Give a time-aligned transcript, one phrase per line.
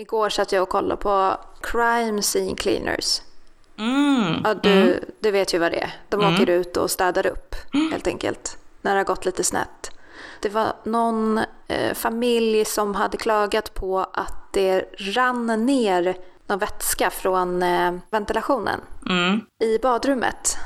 [0.00, 3.22] Igår satt jag och kollade på Crime Scene Cleaners.
[3.78, 4.40] Mm.
[4.44, 5.04] Ja, du, mm.
[5.20, 5.94] du vet ju vad det är.
[6.08, 7.54] De åker ut och städar upp
[7.92, 8.58] helt enkelt.
[8.82, 9.90] När det har gått lite snett.
[10.40, 17.10] Det var någon eh, familj som hade klagat på att det rann ner någon vätska
[17.10, 19.40] från eh, ventilationen Mm.
[19.58, 20.56] i badrummet.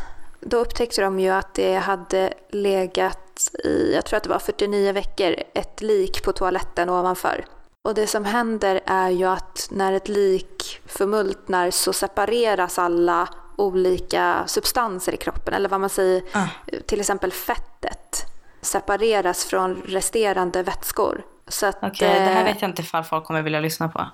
[0.40, 4.92] Då upptäckte de ju att det hade legat i, jag tror att det var 49
[4.92, 7.44] veckor, ett lik på toaletten ovanför.
[7.84, 14.42] Och det som händer är ju att när ett lik förmultnar så separeras alla olika
[14.46, 16.46] substanser i kroppen, eller vad man säger, Ah.
[16.86, 18.22] till exempel fettet
[18.60, 21.22] separeras från resterande vätskor.
[21.48, 24.06] Så att, Okej, det här eh, vet jag inte ifall folk kommer vilja lyssna på.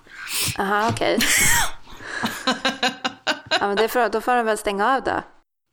[0.59, 1.18] Aha, okej.
[3.60, 5.23] ja, men det får, då får de väl stänga av då.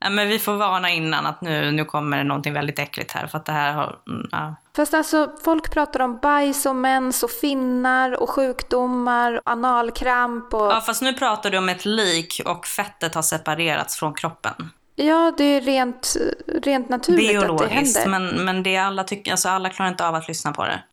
[0.07, 3.27] Ja, men vi får varna innan att nu, nu kommer det någonting väldigt äckligt här.
[3.27, 3.95] För att det här har...
[4.07, 4.55] mm, Ja.
[4.75, 10.71] Fast alltså, folk pratar om bajs och mens och finnar och sjukdomar, och analkramp och...
[10.71, 14.71] ja, fast nu pratar du om ett lik och fettet har separerats från kroppen.
[14.95, 16.15] Ja, det är rent,
[16.63, 18.19] rent naturligt att det Biologiskt, händer.
[18.19, 20.83] men, men det alla tycker, alltså alla klarar inte av att lyssna på det.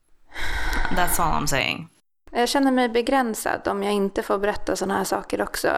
[0.97, 1.89] That's all I'm saying.
[2.33, 5.69] Jag känner mig begränsad om jag inte får berätta sådana här saker också.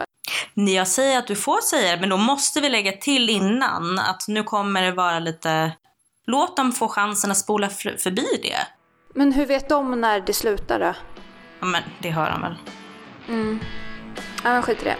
[0.53, 4.27] Jag säger att du får säga det, men då måste vi lägga till innan att
[4.27, 5.71] nu kommer det vara lite...
[6.25, 8.67] Låt dem få chansen att spola förbi det.
[9.15, 10.93] Men hur vet de när det slutar då?
[11.59, 12.55] Ja, men det hör de väl.
[14.43, 14.95] Ja, men skit i det.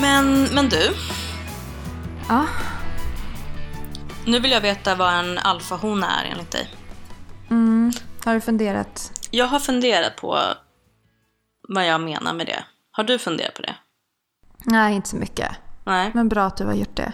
[0.00, 0.90] Men, men du,
[2.28, 2.46] Ja.
[4.26, 6.68] nu vill jag veta vad en alfahona är enligt dig.
[7.50, 7.92] Mm.
[8.24, 9.12] Har du funderat?
[9.30, 10.38] Jag har funderat på
[11.68, 12.64] vad jag menar med det.
[12.90, 13.74] Har du funderat på det?
[14.64, 15.50] Nej, inte så mycket.
[15.84, 16.10] Nej.
[16.14, 17.12] Men bra att du har gjort det.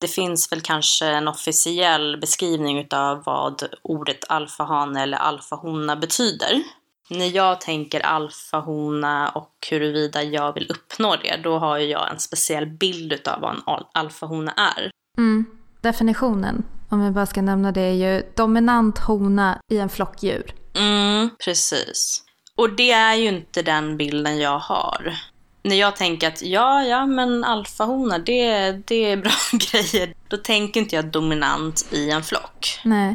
[0.00, 6.62] Det finns väl kanske en officiell beskrivning utav vad ordet alfahane eller alfahona betyder.
[7.10, 12.18] När jag tänker alfahona och huruvida jag vill uppnå det, då har ju jag en
[12.20, 14.90] speciell bild utav vad en al- alfahona är.
[15.18, 15.44] Mm.
[15.80, 20.54] Definitionen, om jag bara ska nämna det, är ju dominant hona i en flock djur.
[20.74, 22.22] Mm, precis.
[22.56, 25.14] Och det är ju inte den bilden jag har.
[25.62, 30.14] När jag tänker att ja, ja, men alfahona, det, det är bra grejer.
[30.28, 32.80] Då tänker inte jag dominant i en flock.
[32.84, 33.14] Nej.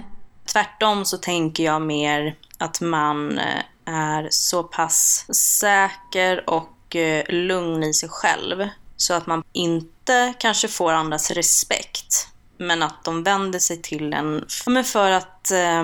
[0.53, 7.83] Tvärtom så tänker jag mer att man eh, är så pass säker och eh, lugn
[7.83, 13.59] i sig själv så att man inte kanske får andras respekt men att de vänder
[13.59, 14.45] sig till en
[14.83, 15.83] för att eh,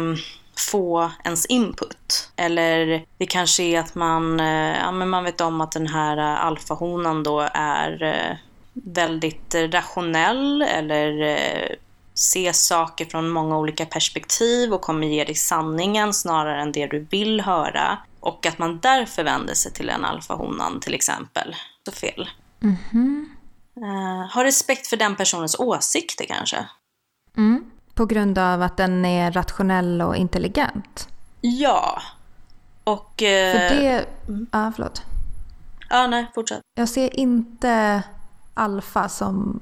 [0.71, 2.29] få ens input.
[2.35, 6.17] Eller det kanske är att man, eh, ja, men man vet om att den här
[6.17, 8.37] eh, alfahonan då är eh,
[8.73, 11.75] väldigt rationell eller eh,
[12.21, 16.99] ser saker från många olika perspektiv och kommer ge dig sanningen snarare än det du
[16.99, 17.97] vill höra.
[18.19, 21.55] Och att man därför vänder sig till en alfahonan till exempel.
[21.85, 22.29] Så fel.
[23.75, 26.65] Eh, ha respekt för den personens åsikter kanske.
[27.37, 27.63] Mm.
[27.93, 31.07] På grund av att den är rationell och intelligent.
[31.41, 32.01] Ja.
[32.83, 33.23] Och...
[33.23, 34.05] eh, För det...
[34.51, 35.01] Ja, förlåt.
[35.89, 36.61] Ja, nej, fortsätt.
[36.75, 38.03] Jag ser inte
[38.53, 39.59] alfa som,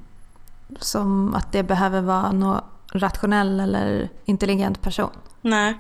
[0.80, 2.62] som att det behöver vara någon
[2.94, 5.12] rationell eller intelligent person.
[5.42, 5.80] Nej.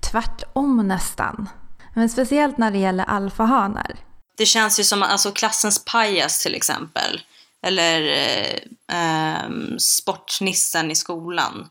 [0.00, 1.48] Tvärtom nästan.
[1.94, 3.96] Men speciellt när det gäller alfahanar.
[4.36, 7.20] Det känns ju som alltså, klassens pajas till exempel.
[7.66, 8.58] Eller eh,
[8.92, 11.68] ehm, sportnissen i skolan.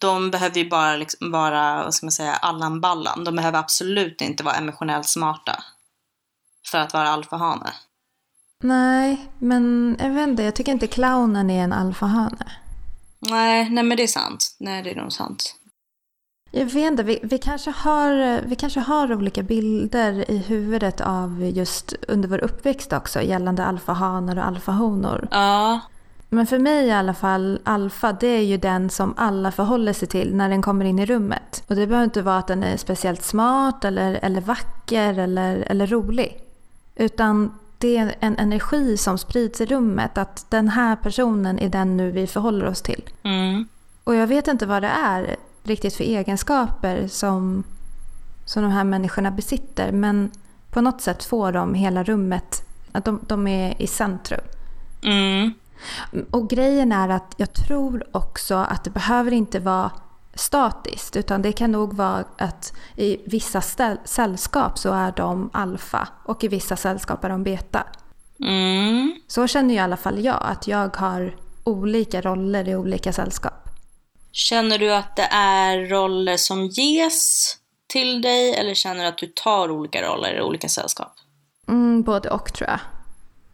[0.00, 3.24] De behöver ju bara liksom vara, vad ska man säga, Allan Ballan.
[3.24, 5.64] De behöver absolut inte vara emotionellt smarta.
[6.66, 7.72] För att vara alfahane.
[8.60, 10.42] Nej, men jag vet inte.
[10.42, 12.46] Jag tycker inte clownen är en alfahane.
[13.18, 14.56] Nej, nej men det är sant.
[14.58, 15.56] Nej, det är nog sant.
[16.52, 21.50] Jag vet inte, vi, vi, kanske har, vi kanske har olika bilder i huvudet av
[21.54, 25.28] just under vår uppväxt också gällande alfahanar och alfahonor.
[25.30, 25.80] Ja,
[26.28, 30.08] Men för mig i alla fall, alfa det är ju den som alla förhåller sig
[30.08, 31.62] till när den kommer in i rummet.
[31.68, 35.86] Och det behöver inte vara att den är speciellt smart eller, eller vacker eller, eller
[35.86, 36.40] rolig.
[36.96, 41.96] Utan det är en energi som sprids i rummet att den här personen är den
[41.96, 43.02] nu vi förhåller oss till.
[43.22, 43.68] mm.
[44.04, 47.64] Och jag vet inte vad det är riktigt för egenskaper som,
[48.44, 49.92] som de här människorna besitter.
[49.92, 50.30] Men
[50.70, 52.62] på något sätt får de hela rummet,
[52.92, 54.40] att de, de är i centrum.
[55.02, 55.52] Mm.
[56.30, 59.90] Och grejen är att jag tror också att det behöver inte vara
[60.40, 63.60] statiskt utan det kan nog vara att i vissa
[64.04, 67.86] sällskap så är de alfa och i vissa sällskap är de beta.
[68.40, 69.14] Mm.
[69.26, 73.68] Så känner i alla fall jag, att jag har olika roller i olika sällskap.
[74.32, 79.26] Känner du att det är roller som ges till dig eller känner du att du
[79.26, 81.12] tar olika roller i olika sällskap?
[81.68, 82.80] Mm, både och tror jag.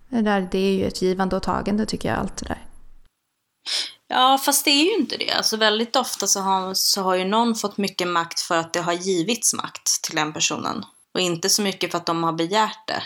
[0.09, 2.63] Det, där, det är ju ett givande och tagande tycker jag, allt det där.
[4.09, 5.31] Ja, fast det är ju inte det.
[5.31, 8.81] Alltså väldigt ofta så har, så har ju någon fått mycket makt för att det
[8.81, 10.85] har givits makt till den personen.
[11.15, 13.03] Och inte så mycket för att de har begärt det.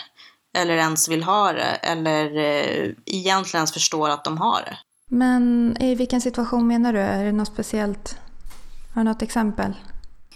[0.59, 1.79] Eller ens vill ha det.
[1.81, 4.77] Eller eh, egentligen ens förstår att de har det.
[5.07, 6.99] Men i vilken situation menar du?
[6.99, 8.15] Är det något speciellt?
[8.93, 9.73] Har du något exempel?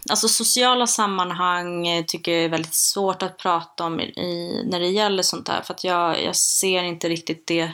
[0.09, 4.87] Alltså sociala sammanhang eh, tycker jag är väldigt svårt att prata om i, när det
[4.87, 5.61] gäller sånt här.
[5.61, 7.71] För att jag, jag ser inte riktigt det.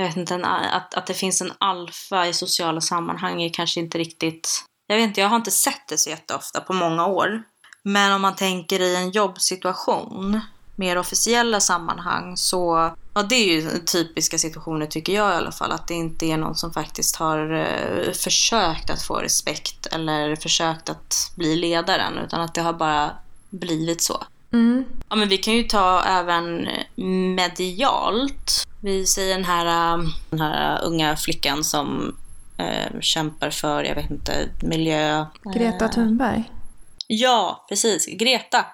[0.00, 3.98] Jag vet inte, att, att det finns en alfa i sociala sammanhang är kanske inte
[3.98, 4.64] riktigt...
[4.86, 7.42] Jag vet inte, jag har inte sett det så jätteofta på många år.
[7.82, 10.40] Men om man tänker i en jobbsituation
[10.76, 15.72] mer officiella sammanhang så, ja det är ju typiska situationer tycker jag i alla fall,
[15.72, 20.88] att det inte är någon som faktiskt har eh, försökt att få respekt eller försökt
[20.88, 23.10] att bli ledaren, utan att det har bara
[23.50, 24.24] blivit så.
[24.52, 24.84] Mm.
[25.08, 26.68] Ja men vi kan ju ta även
[27.36, 28.66] medialt.
[28.82, 32.16] Vi säger den här, eh, den här unga flickan som
[32.58, 35.26] eh, kämpar för, jag vet inte, miljö.
[35.54, 36.50] Greta Thunberg?
[37.06, 38.06] Ja, precis.
[38.06, 38.66] Greta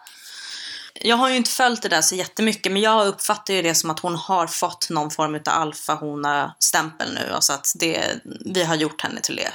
[1.00, 3.90] jag har ju inte följt det där så jättemycket men jag uppfattar ju det som
[3.90, 7.32] att hon har fått någon form av alfahona-stämpel nu.
[7.32, 8.20] Alltså att det,
[8.54, 9.50] vi har gjort henne till det.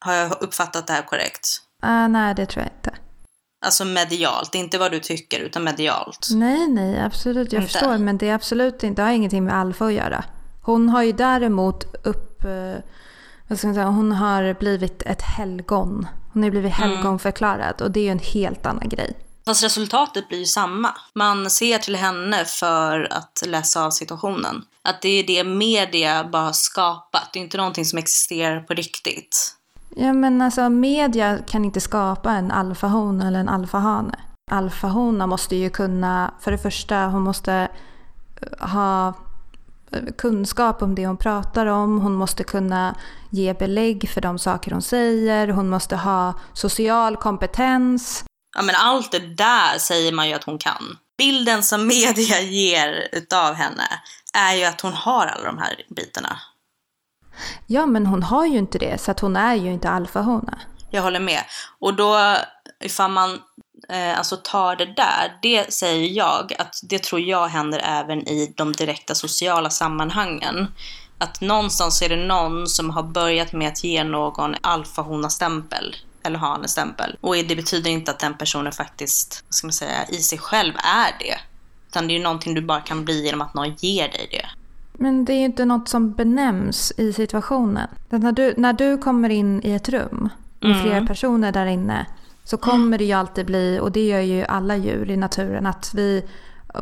[0.00, 1.48] Har jag uppfattat det här korrekt?
[1.84, 2.97] Uh, nej, det tror jag inte.
[3.60, 6.28] Alltså medialt, inte vad du tycker utan medialt.
[6.32, 7.52] Nej, nej, absolut.
[7.52, 7.72] Jag inte.
[7.72, 7.98] förstår.
[7.98, 10.24] Men det är absolut inte, har ingenting med alfa att göra.
[10.62, 12.44] Hon har ju däremot upp...
[12.44, 12.82] Eh,
[13.48, 16.06] vad ska man säga, hon har blivit ett helgon.
[16.32, 16.90] Hon har blivit mm.
[16.90, 19.16] helgonförklarad och det är ju en helt annan grej.
[19.46, 20.94] Fast resultatet blir ju samma.
[21.14, 24.64] Man ser till henne för att läsa av situationen.
[24.82, 27.30] Att det är det media bara har skapat.
[27.32, 29.57] Det är inte någonting som existerar på riktigt.
[30.00, 34.18] Ja men alltså media kan inte skapa en alfahona eller en alfahane.
[34.50, 37.68] Alfahona måste ju kunna, för det första, hon måste
[38.42, 39.08] eh, ha
[39.92, 42.00] eh, kunskap om det hon pratar om.
[42.00, 42.94] Hon måste kunna
[43.30, 45.48] ge belägg för de saker hon säger.
[45.48, 48.24] Hon måste ha social kompetens.
[48.56, 50.96] Ja men allt det där säger man ju att hon kan.
[51.18, 54.00] Bilden som media ger utav henne
[54.34, 56.40] är ju att hon har alla de här bitarna.
[57.66, 60.58] Ja men hon har ju inte det så att hon är ju inte alfahona.
[60.90, 61.40] Jag håller med.
[61.78, 62.36] Och då
[62.84, 63.38] ifall man
[63.88, 68.54] eh, alltså tar det där, det säger jag att det tror jag händer även i
[68.56, 70.66] de direkta sociala sammanhangen.
[71.18, 76.54] Att någonstans är det någon som har börjat med att ge någon alfahona-stämpel eller ha
[76.54, 77.16] en stämpel.
[77.20, 80.74] Och det betyder inte att den personen faktiskt, vad ska man säga, i sig själv
[80.76, 81.38] är det.
[81.88, 84.46] Utan det är ju någonting du bara kan bli genom att någon ger dig det.
[85.00, 87.88] Men det är ju inte något som benämns i situationen.
[88.08, 90.28] När du, när du kommer in i ett rum
[90.60, 90.82] med mm.
[90.82, 92.06] flera personer där inne
[92.44, 95.94] så kommer det ju alltid bli, och det gör ju alla djur i naturen, att
[95.94, 96.24] vi,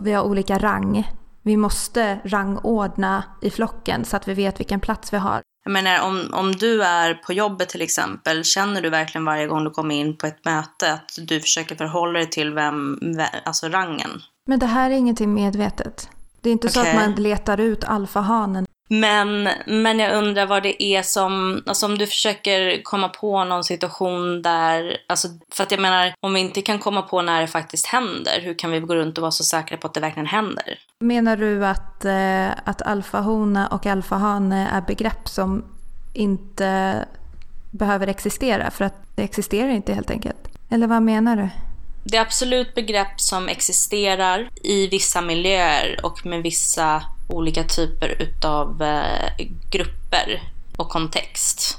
[0.00, 1.12] vi har olika rang.
[1.42, 5.40] Vi måste rangordna i flocken så att vi vet vilken plats vi har.
[5.64, 9.64] Jag menar om, om du är på jobbet till exempel, känner du verkligen varje gång
[9.64, 12.98] du kommer in på ett möte att du försöker förhålla dig till vem,
[13.44, 14.10] alltså rangen?
[14.46, 16.08] Men det här är ingenting medvetet.
[16.46, 16.82] Det är inte okay.
[16.84, 21.86] så att man letar ut alfahanen men, men jag undrar vad det är som, alltså
[21.86, 26.40] om du försöker komma på någon situation där, alltså för att jag menar om vi
[26.40, 29.30] inte kan komma på när det faktiskt händer, hur kan vi gå runt och vara
[29.30, 30.78] så säkra på att det verkligen händer?
[31.00, 35.64] Menar du att, eh, att alfahona och alfahane är begrepp som
[36.14, 37.04] inte
[37.70, 40.48] behöver existera för att det existerar inte helt enkelt?
[40.70, 41.48] Eller vad menar du?
[42.10, 48.82] Det är absolut begrepp som existerar i vissa miljöer och med vissa olika typer utav
[48.82, 50.42] eh, grupper
[50.76, 51.78] och kontext.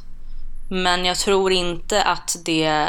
[0.69, 2.87] Men jag tror inte att det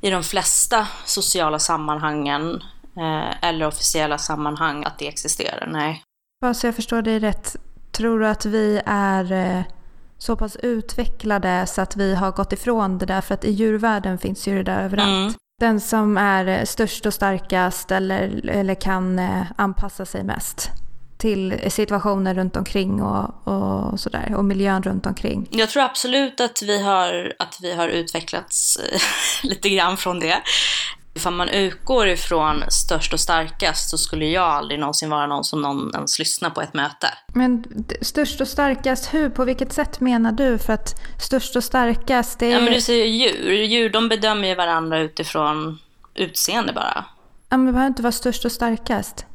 [0.00, 2.62] i de flesta sociala sammanhangen
[2.96, 6.02] eh, eller officiella sammanhang att det existerar, nej.
[6.40, 7.56] Bara så jag förstår dig rätt,
[7.92, 9.62] tror du att vi är eh,
[10.18, 13.20] så pass utvecklade så att vi har gått ifrån det där?
[13.20, 15.08] För att i djurvärlden finns ju det där överallt.
[15.08, 15.34] Mm.
[15.62, 20.70] Den som är eh, störst och starkast eller, eller kan eh, anpassa sig mest
[21.18, 25.48] till situationer runt omkring och, och sådär och miljön runt omkring.
[25.50, 29.00] Jag tror absolut att vi har, att vi har utvecklats eh,
[29.48, 30.42] lite grann från det.
[31.14, 35.62] Ifall man utgår ifrån störst och starkast så skulle jag aldrig någonsin vara någon som
[35.62, 37.08] någon ens lyssnar på ett möte.
[37.34, 37.64] Men
[38.00, 39.30] störst och starkast, hur?
[39.30, 40.58] På vilket sätt menar du?
[40.58, 42.50] För att störst och starkast, det är...
[42.50, 43.52] Ja men du säger djur.
[43.52, 45.78] Djur de bedömer ju varandra utifrån
[46.14, 47.04] utseende bara.
[47.48, 49.26] Ja, men det behöver inte vara störst och starkast.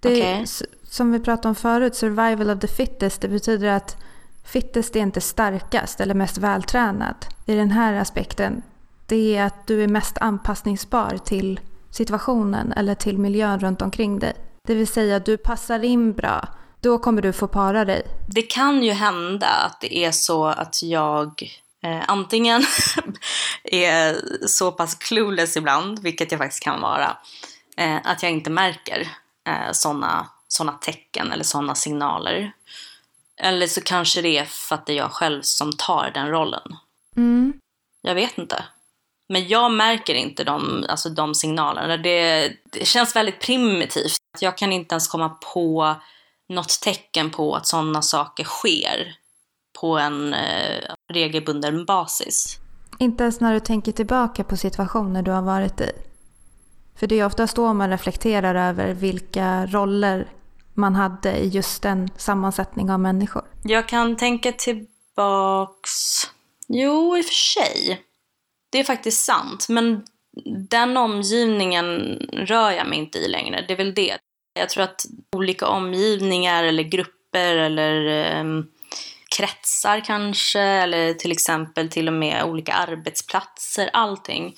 [0.00, 0.42] Det är, Okej.
[0.42, 3.20] s- Som vi pratade om förut, survival of the fittest.
[3.20, 3.96] Det betyder att
[4.44, 7.14] fittest är inte starkast eller mest vältränad.
[7.46, 8.62] I den här aspekten,
[9.06, 14.34] det är att du är mest anpassningsbar till situationen eller till miljön runt omkring dig.
[14.66, 16.48] Det vill säga, du passar in bra.
[16.80, 18.02] Då kommer du få para dig.
[18.28, 21.42] Det kan ju hända att det är så att jag
[21.82, 22.62] eh, antingen
[23.64, 27.16] är så pass clueless ibland, vilket jag faktiskt kan vara,
[27.76, 29.08] eh, att jag inte märker
[29.48, 32.52] eh, sådana såna tecken eller sådana signaler.
[33.36, 36.76] Eller så kanske det är för att det är jag själv som tar den rollen.
[37.16, 37.52] Mm.
[38.02, 38.64] Jag vet inte.
[39.28, 41.96] Men jag märker inte de, alltså de signalerna.
[41.96, 44.16] Det, det känns väldigt primitivt.
[44.40, 45.94] Jag kan inte ens komma på
[46.48, 49.16] något tecken på att sådana saker sker
[49.80, 52.58] på en eh, regelbunden basis.
[52.98, 55.90] Inte ens när du tänker tillbaka på situationer du har varit i.
[56.96, 60.28] För det är oftast då man reflekterar över vilka roller
[60.74, 63.44] man hade i just den sammansättning av människor.
[63.64, 65.90] Jag kan tänka tillbaks...
[66.68, 68.00] Jo, i och för sig.
[68.74, 69.66] Det är faktiskt sant.
[69.68, 70.02] Men
[70.68, 73.64] den omgivningen rör jag mig inte i längre.
[73.68, 74.18] Det är väl det.
[74.54, 78.44] Jag tror att olika omgivningar eller grupper eller eh,
[79.36, 84.54] kretsar kanske, eller till exempel till och med olika arbetsplatser, allting.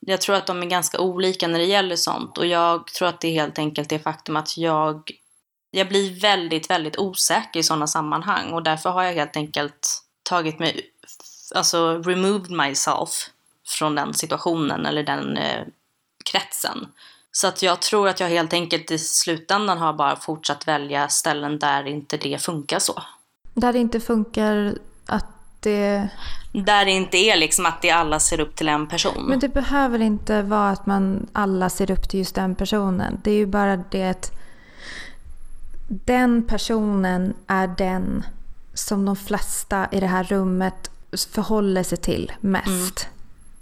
[0.00, 3.20] Jag tror att de är ganska olika när det gäller sånt och jag tror att
[3.20, 5.10] det är helt enkelt det faktum att jag,
[5.70, 10.58] jag blir väldigt, väldigt osäker i sådana sammanhang och därför har jag helt enkelt tagit
[10.58, 10.90] mig,
[11.54, 13.30] alltså removed myself
[13.66, 15.64] från den situationen eller den eh,
[16.24, 16.86] kretsen.
[17.32, 21.58] Så att jag tror att jag helt enkelt i slutändan har bara fortsatt välja ställen
[21.58, 23.02] där inte det funkar så.
[23.54, 24.74] Där det inte funkar
[25.06, 25.26] att
[25.60, 26.08] det...
[26.52, 29.24] Där det inte är liksom att det alla ser upp till en person.
[29.28, 33.20] Men det behöver inte vara att man alla ser upp till just den personen.
[33.24, 34.32] Det är ju bara det att
[35.88, 38.22] den personen är den
[38.74, 40.90] som de flesta i det här rummet
[41.32, 43.08] förhåller sig till mest.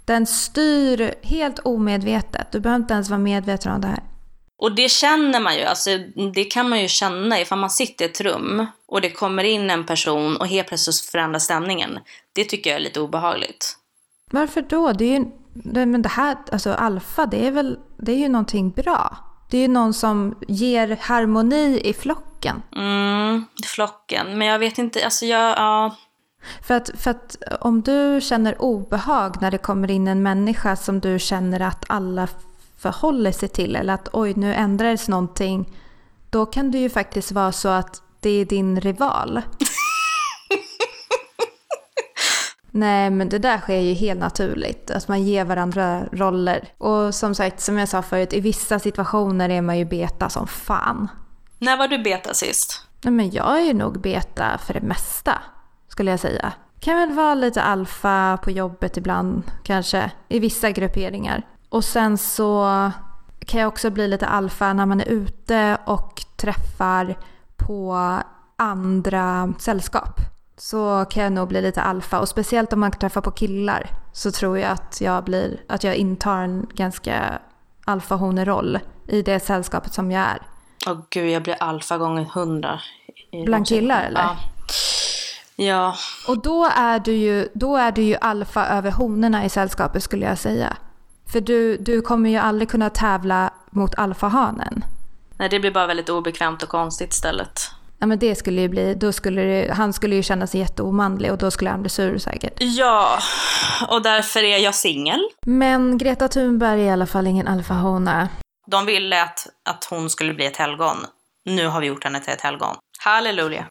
[0.05, 2.51] Den styr helt omedvetet.
[2.51, 4.03] Du behöver inte ens vara medveten om det här.
[4.57, 5.89] Och det känner man ju, alltså
[6.33, 9.69] det kan man ju känna ifall man sitter i ett rum och det kommer in
[9.69, 11.99] en person och helt plötsligt förändras stämningen.
[12.33, 13.77] Det tycker jag är lite obehagligt.
[14.31, 14.91] Varför då?
[14.91, 18.29] Det är ju, det, men det här, alltså alfa, det är väl, det är ju
[18.29, 19.17] någonting bra.
[19.51, 22.61] Det är ju någon som ger harmoni i flocken.
[22.75, 24.37] Mm, flocken.
[24.37, 25.95] Men jag vet inte, alltså jag, ja.
[26.61, 30.99] För att, för att om du känner obehag när det kommer in en människa som
[30.99, 32.27] du känner att alla
[32.77, 35.77] förhåller sig till eller att oj nu ändrades någonting.
[36.29, 39.41] Då kan det ju faktiskt vara så att det är din rival.
[42.75, 44.91] Nej men det där sker ju helt naturligt.
[44.91, 46.67] Att man ger varandra roller.
[46.77, 50.47] Och som sagt, som jag sa förut, i vissa situationer är man ju beta som
[50.47, 51.07] fan.
[51.59, 52.87] När var du beta sist?
[53.01, 55.41] Nej men jag är ju nog beta för det mesta,
[55.93, 56.53] skulle jag säga.
[56.79, 61.41] Kan väl vara lite alfa på jobbet ibland, kanske, i vissa grupperingar.
[61.69, 62.91] Och sen så
[63.45, 67.17] kan jag också bli lite alfa när man är ute och träffar
[67.57, 67.97] på
[68.55, 70.19] andra sällskap.
[70.57, 74.31] Så kan jag nog bli lite alfa och speciellt om man träffar på killar så
[74.31, 77.39] tror jag att jag, blir, att jag intar en ganska
[77.85, 80.41] alfahoneroll i det sällskapet som jag är.
[80.87, 82.79] Åh gud, jag blir alfa gånger hundra.
[83.45, 84.21] Bland killar, eller?
[84.21, 84.37] Ja.
[85.55, 85.95] Ja,
[86.27, 90.25] Och då är du ju, då är du ju alfa över honorna i sällskapet skulle
[90.25, 90.77] jag säga.
[91.31, 94.85] För du, du kommer ju aldrig kunna tävla mot alfahanen.
[95.37, 97.61] nej det blir bara väldigt obekvämt och konstigt istället.
[97.99, 101.31] Ja men det skulle ju bli, då skulle det, han skulle ju känna sig jätteomanlig
[101.31, 102.53] och då skulle han bli sur säkert.
[102.59, 103.19] Ja,
[103.89, 105.21] och därför är jag singel.
[105.45, 108.29] Men Greta Thunberg är i alla fall ingen alfahona.
[108.67, 110.97] De ville att, att hon skulle bli ett helgon.
[111.45, 112.75] Nu har vi gjort henne till ett helgon.
[113.03, 113.65] Halleluja!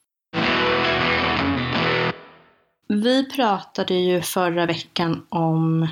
[2.92, 5.88] Vi pratade ju förra veckan om...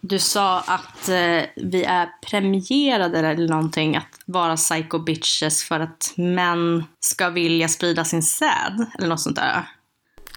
[0.00, 6.12] Du sa att eh, vi är premierade eller någonting att vara psycho bitches för att
[6.16, 8.86] män ska vilja sprida sin säd.
[8.98, 9.68] Eller något sånt där.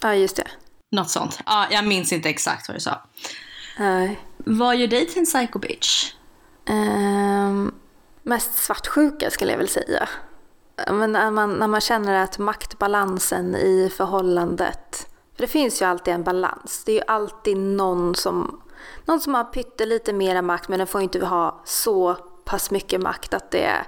[0.02, 0.48] Ja just det.
[0.92, 1.40] Något sånt.
[1.46, 3.02] Ja, jag minns inte exakt vad du sa.
[3.80, 4.20] Nej.
[4.38, 6.14] Vad gör dig till en psycho bitch?
[6.66, 7.72] Ehm,
[8.24, 10.10] mest svartsjuka skulle jag väl säga.
[10.92, 15.08] Men när man, när man känner att maktbalansen i förhållandet,
[15.42, 16.84] för det finns ju alltid en balans.
[16.86, 18.62] Det är ju alltid någon som
[19.06, 23.34] någon som har pyttelite mera makt men den får inte ha så pass mycket makt
[23.34, 23.86] att det,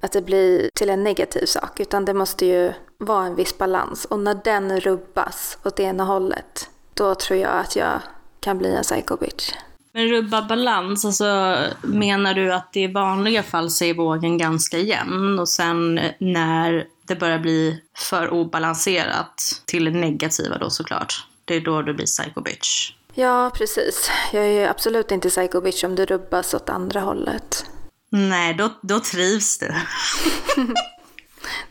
[0.00, 1.80] att det blir till en negativ sak.
[1.80, 4.04] Utan det måste ju vara en viss balans.
[4.04, 8.00] Och när den rubbas åt ena hållet, då tror jag att jag
[8.40, 9.52] kan bli en psycho bitch.
[9.98, 15.38] Men rubba balans, alltså menar du att i vanliga fall så är vågen ganska jämn
[15.38, 21.60] och sen när det börjar bli för obalanserat till det negativa då såklart, det är
[21.60, 22.92] då du blir psycho bitch?
[23.14, 24.10] Ja, precis.
[24.32, 27.66] Jag är ju absolut inte psycho bitch om det rubbas åt andra hållet.
[28.10, 29.74] Nej, då, då trivs du.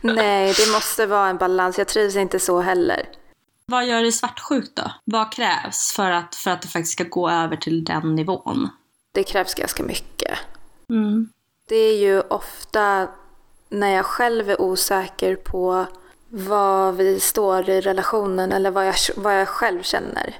[0.00, 1.78] Nej, det måste vara en balans.
[1.78, 3.08] Jag trivs inte så heller.
[3.70, 4.82] Vad gör dig svartsjuk då?
[5.04, 8.68] Vad krävs för att, för att det faktiskt ska gå över till den nivån?
[9.12, 10.38] Det krävs ganska mycket.
[10.88, 11.28] Mm.
[11.68, 13.08] Det är ju ofta
[13.68, 15.86] när jag själv är osäker på
[16.28, 20.34] vad vi står i relationen eller vad jag, vad jag själv känner.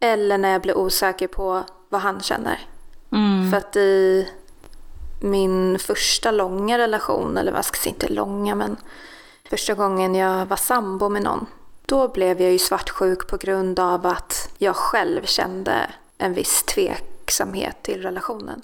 [0.00, 2.58] Eller när jag blir osäker på vad han känner.
[3.12, 3.50] Mm.
[3.50, 4.28] För att i
[5.22, 8.76] min första långa relation, eller vad ska jag säga, inte långa men
[9.50, 11.46] första gången jag var sambo med någon.
[11.90, 17.82] Då blev jag ju svartsjuk på grund av att jag själv kände en viss tveksamhet
[17.82, 18.62] till relationen.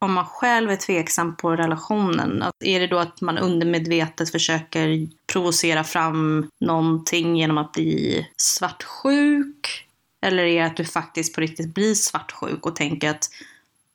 [0.00, 5.84] Om man själv är tveksam på relationen, är det då att man undermedvetet försöker provocera
[5.84, 9.88] fram någonting genom att bli svartsjuk?
[10.22, 13.30] Eller är det att du faktiskt på riktigt blir svartsjuk och tänker att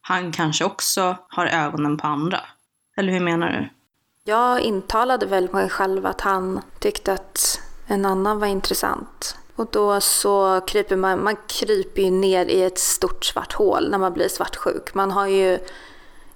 [0.02, 2.40] han kanske också har ögonen på andra?
[2.98, 3.70] Eller hur menar du?
[4.32, 7.60] Jag intalade väl mig själv att han tyckte att
[7.94, 9.36] en annan var intressant.
[9.56, 13.98] Och då så kryper man, man kryper ju ner i ett stort svart hål när
[13.98, 14.94] man blir svartsjuk.
[14.94, 15.60] Man har ju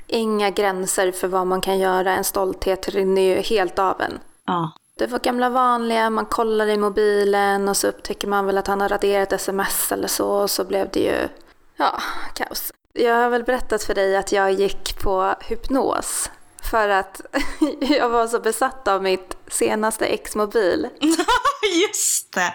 [0.08, 2.12] inga gränser för vad man kan göra.
[2.12, 4.20] En stolthet rinner ju helt av en.
[4.46, 4.72] Ja.
[4.96, 8.82] Det var gamla vanliga, man kollar i mobilen och så upptäcker man väl att han
[8.82, 11.28] har raderat sms eller så och så blev det ju,
[11.76, 12.00] ja,
[12.34, 12.72] kaos.
[12.94, 16.30] Jag har väl berättat för dig att jag gick på hypnos
[16.72, 17.22] för att
[17.80, 20.88] jag var så besatt av mitt senaste ex-mobil.
[21.88, 22.54] Just det!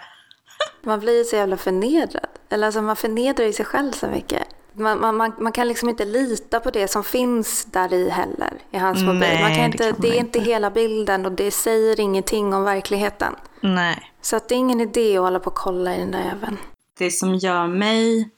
[0.83, 2.29] Man blir så jävla förnedrad.
[2.49, 4.43] Eller alltså man förnedrar ju sig själv så mycket.
[4.73, 8.53] Man, man, man, man kan liksom inte lita på det som finns där i heller,
[8.71, 9.21] i hans mobil.
[9.21, 12.55] Nej, man kan det inte, kan det, är inte hela bilden och det säger ingenting
[12.55, 13.35] om verkligheten.
[13.61, 14.13] Nej.
[14.23, 16.59] Så att det är ingen idé att hålla på och kolla i den där även.
[16.99, 18.31] Det som gör mig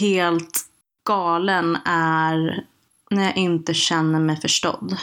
[0.00, 0.60] helt
[1.04, 2.66] galen är
[3.12, 4.96] när jag inte känner mig förstådd.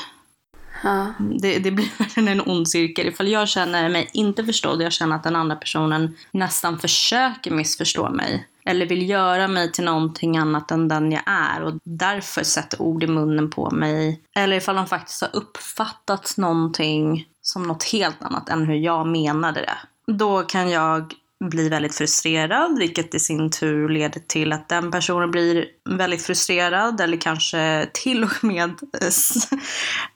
[0.84, 1.13] Ja.
[1.19, 3.08] Det, det blir verkligen en ond cirkel.
[3.08, 8.10] Ifall jag känner mig inte förstådd, jag känner att den andra personen nästan försöker missförstå
[8.10, 8.48] mig.
[8.65, 13.04] Eller vill göra mig till någonting annat än den jag är och därför sätter ord
[13.04, 14.22] i munnen på mig.
[14.36, 19.62] Eller ifall de faktiskt har uppfattat någonting som något helt annat än hur jag menade
[19.62, 19.78] det.
[20.13, 25.32] Då kan jag bli väldigt frustrerad, vilket i sin tur leder till att den personen
[25.32, 28.69] blir väldigt frustrerad eller kanske till och med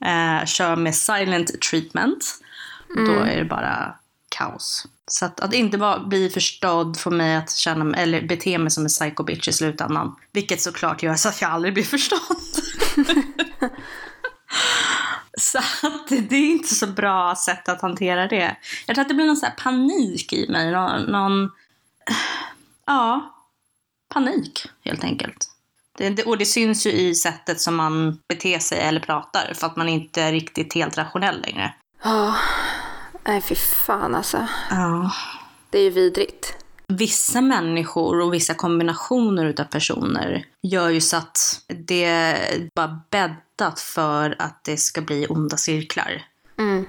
[0.04, 2.38] äh, kör med silent treatment.
[3.06, 3.94] Då är det bara
[4.28, 4.86] kaos.
[5.06, 8.84] Så att, att inte bara bli förstådd får mig att känna eller bete mig som
[8.84, 10.16] en psycho bitch i slutändan.
[10.32, 12.36] Vilket såklart gör så att jag aldrig blir förstådd.
[15.40, 18.56] så att det är inte så bra sätt att hantera det.
[18.86, 20.72] Jag tror att det blir någon sån här panik i mig.
[20.72, 21.50] Någon, någon
[22.86, 23.34] ja,
[24.08, 25.50] panik helt enkelt.
[25.98, 29.66] Det, det, och det syns ju i sättet som man beter sig eller pratar för
[29.66, 31.74] att man inte är riktigt helt rationell längre.
[32.02, 32.34] Ja,
[33.24, 34.46] nej fy fan alltså.
[34.70, 35.10] Ja.
[35.70, 36.63] Det är ju vidrigt.
[36.88, 43.80] Vissa människor och vissa kombinationer utav personer gör ju så att det är bara bäddat
[43.80, 46.22] för att det ska bli onda cirklar.
[46.58, 46.86] Mm.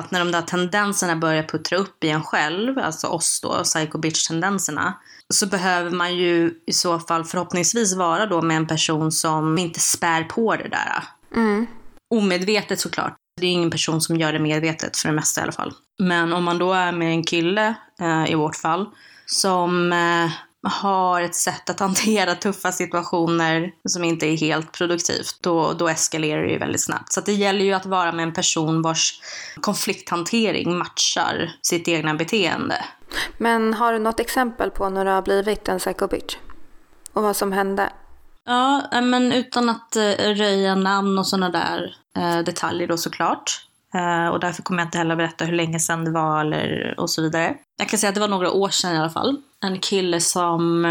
[0.00, 3.98] Att när de där tendenserna börjar puttra upp i en själv, alltså oss då, psycho
[3.98, 4.92] bitch-tendenserna,
[5.34, 9.80] så behöver man ju i så fall förhoppningsvis vara då med en person som inte
[9.80, 11.04] spär på det där.
[11.34, 11.66] Mm.
[12.14, 13.16] Omedvetet såklart.
[13.40, 15.72] Det är ingen person som gör det medvetet, för det mesta i alla fall.
[15.98, 18.86] Men om man då är med en kille, eh, i vårt fall,
[19.32, 20.30] som eh,
[20.62, 26.42] har ett sätt att hantera tuffa situationer som inte är helt produktivt, då, då eskalerar
[26.42, 27.12] det ju väldigt snabbt.
[27.12, 29.20] Så det gäller ju att vara med en person vars
[29.60, 32.84] konflikthantering matchar sitt egna beteende.
[33.38, 36.36] Men har du något exempel på när du har blivit en psycho bitch?
[37.12, 37.92] Och vad som hände?
[38.44, 41.94] Ja, eh, men utan att eh, röja namn och sådana där
[42.42, 43.67] detaljer då såklart.
[43.94, 47.10] Eh, och därför kommer jag inte heller berätta hur länge sedan det var eller, och
[47.10, 47.54] så vidare.
[47.78, 49.36] Jag kan säga att det var några år sedan i alla fall.
[49.64, 50.84] En kille som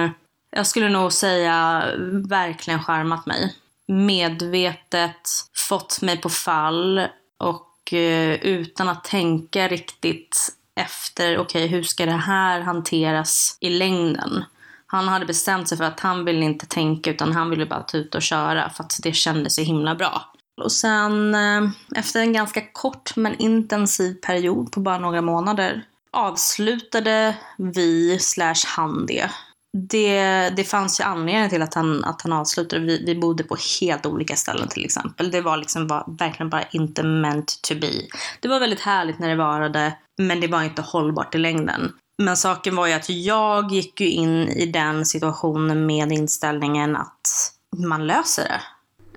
[0.51, 1.83] jag skulle nog säga
[2.29, 3.55] verkligen charmat mig.
[3.87, 5.29] Medvetet
[5.69, 7.07] fått mig på fall
[7.39, 13.69] och eh, utan att tänka riktigt efter, okej okay, hur ska det här hanteras i
[13.69, 14.43] längden?
[14.87, 17.97] Han hade bestämt sig för att han ville inte tänka utan han ville bara ta
[17.97, 20.33] ut och köra för att det kändes så himla bra.
[20.61, 27.35] Och sen eh, efter en ganska kort men intensiv period på bara några månader avslutade
[27.57, 29.29] vi slash han det.
[29.77, 32.85] Det, det fanns ju anledningar till att han, att han avslutade.
[32.85, 35.31] Vi, vi bodde på helt olika ställen till exempel.
[35.31, 37.91] Det var liksom var, verkligen bara inte meant to be.
[38.39, 41.91] Det var väldigt härligt när det varade, men det var inte hållbart i längden.
[42.23, 47.53] Men saken var ju att jag gick ju in i den situationen med inställningen att
[47.77, 48.61] man löser det.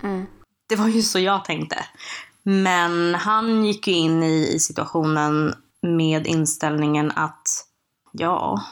[0.07, 0.27] Mm.
[0.71, 1.85] Det var ju så jag tänkte.
[2.43, 7.67] Men han gick ju in i, situationen med inställningen att
[8.13, 8.65] ja,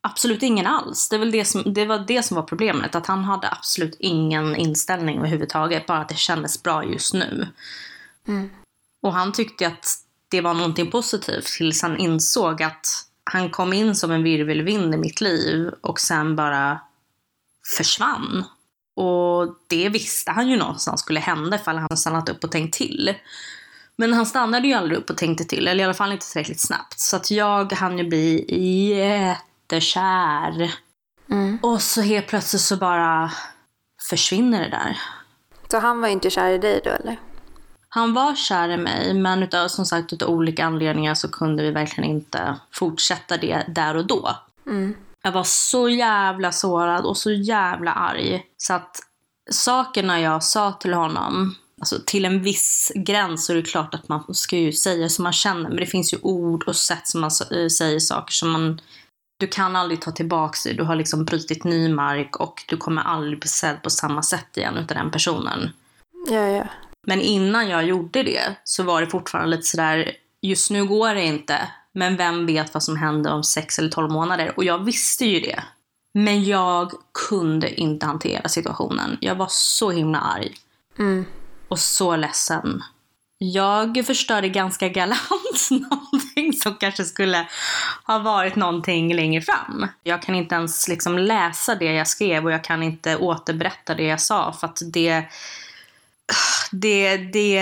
[0.00, 1.08] absolut ingen alls.
[1.08, 2.94] Det, det, som, det var det som var problemet.
[2.94, 5.86] Att han hade absolut ingen inställning överhuvudtaget.
[5.86, 7.48] Bara att det kändes bra just nu.
[8.28, 8.50] Mm.
[9.02, 9.96] Och han tyckte att
[10.28, 12.86] det var någonting positivt tills han insåg att
[13.24, 16.80] han kom in som en virvelvind i mitt liv och sen bara
[17.76, 18.44] försvann.
[18.96, 23.14] Och det visste han ju någonstans skulle hända ifall han stannat upp och tänkt till.
[23.96, 26.60] Men han stannade ju aldrig upp och tänkte till, eller i alla fall inte tillräckligt
[26.60, 27.00] snabbt.
[27.00, 28.44] Så att jag hann ju bli
[28.88, 30.72] jättekär.
[31.30, 31.58] Mm.
[31.62, 33.30] Och så helt plötsligt så bara
[34.10, 34.98] försvinner det där.
[35.70, 37.16] Så han var inte kär i dig då eller?
[37.88, 41.70] Han var kär i mig, men utav, som sagt utav olika anledningar så kunde vi
[41.70, 44.36] verkligen inte fortsätta det där och då.
[44.66, 44.94] Mm.
[45.26, 48.42] Jag var så jävla sårad och så jävla arg.
[48.56, 48.96] Så att
[49.50, 54.08] sakerna jag sa till honom, alltså till en viss gräns så är det klart att
[54.08, 55.68] man ska ju säga som man känner.
[55.68, 58.80] Men det finns ju ord och sätt som man eh, säger saker som man...
[59.38, 60.72] Du kan aldrig ta tillbaka det.
[60.72, 64.56] Du har liksom brutit ny mark och du kommer aldrig bli sedd på samma sätt
[64.56, 65.70] igen utav den personen.
[66.30, 66.64] Ja, ja.
[67.06, 70.12] Men innan jag gjorde det så var det fortfarande lite sådär,
[70.42, 71.68] just nu går det inte.
[71.96, 74.52] Men vem vet vad som händer om sex eller tolv månader?
[74.56, 75.62] Och jag visste ju det.
[76.14, 76.92] Men jag
[77.28, 79.18] kunde inte hantera situationen.
[79.20, 80.54] Jag var så himla arg.
[80.98, 81.24] Mm.
[81.68, 82.82] Och så ledsen.
[83.38, 87.48] Jag förstörde ganska galant någonting som kanske skulle
[88.04, 89.86] ha varit någonting längre fram.
[90.02, 94.04] Jag kan inte ens liksom läsa det jag skrev och jag kan inte återberätta det
[94.04, 95.24] jag sa för att det...
[96.72, 97.58] Det, det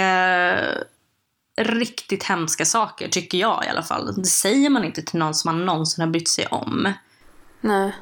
[1.57, 4.15] riktigt hemska saker tycker jag i alla fall.
[4.15, 6.93] Det säger man inte till någon som man någonsin har brytt sig om.
[7.61, 7.95] Nej.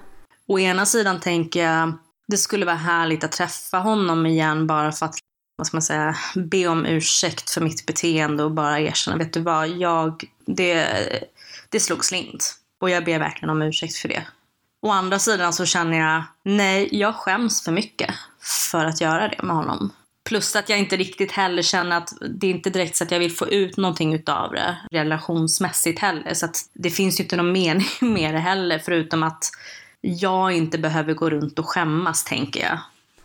[0.47, 1.93] Å ena sidan tänker jag
[2.29, 5.15] det skulle vara härligt att träffa honom igen bara för att
[5.57, 9.41] vad ska man säga, be om ursäkt för mitt beteende och bara erkänna, vet du
[9.41, 10.87] vad, jag, det,
[11.69, 12.55] det slog slint.
[12.81, 14.27] Och jag ber verkligen om ursäkt för det.
[14.83, 18.15] Å andra sidan så känner jag, nej, jag skäms för mycket
[18.71, 19.93] för att göra det med honom.
[20.25, 23.19] Plus att jag inte riktigt heller känner att det är inte direkt så att jag
[23.19, 26.35] vill få ut någonting utav det relationsmässigt heller.
[26.35, 29.51] Så att det finns ju inte någon mening med det heller förutom att
[30.01, 32.79] jag inte behöver gå runt och skämmas tänker jag.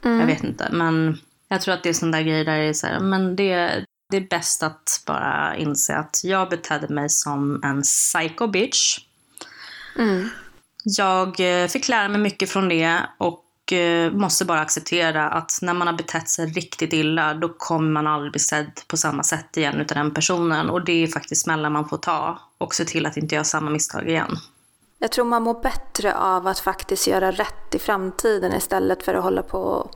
[0.05, 0.19] Mm.
[0.19, 2.73] Jag vet inte, men jag tror att det är sån där grej där det är
[2.73, 7.63] så här, men det, det är bäst att bara inse att jag betedde mig som
[7.63, 8.99] en psycho bitch.
[9.99, 10.29] Mm.
[10.83, 15.73] Jag eh, fick lära mig mycket från det och eh, måste bara acceptera att när
[15.73, 19.57] man har betett sig riktigt illa då kommer man aldrig bli sedd på samma sätt
[19.57, 20.69] igen utav den personen.
[20.69, 23.69] Och det är faktiskt smällar man får ta och se till att inte göra samma
[23.69, 24.37] misstag igen.
[24.99, 29.23] Jag tror man mår bättre av att faktiskt göra rätt i framtiden istället för att
[29.23, 29.91] hålla på och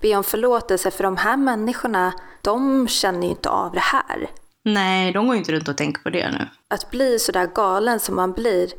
[0.00, 0.90] be om förlåtelse.
[0.90, 4.30] För de här människorna, de känner ju inte av det här.
[4.62, 6.48] Nej, de går ju inte runt och tänker på det nu.
[6.68, 8.72] Att bli så där galen som man blir,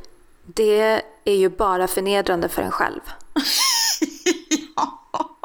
[0.45, 3.01] det är ju bara förnedrande för en själv.